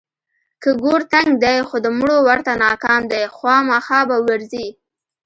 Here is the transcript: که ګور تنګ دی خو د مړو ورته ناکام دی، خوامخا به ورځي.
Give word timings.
که 0.61 0.69
ګور 0.83 1.01
تنګ 1.13 1.31
دی 1.43 1.57
خو 1.67 1.75
د 1.85 1.87
مړو 1.97 2.17
ورته 2.27 2.51
ناکام 2.65 3.01
دی، 3.11 3.23
خوامخا 3.35 3.99
به 4.09 4.17
ورځي. 4.27 4.67